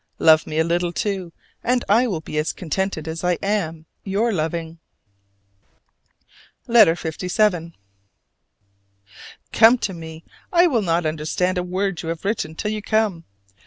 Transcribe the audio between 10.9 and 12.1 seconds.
understand a word you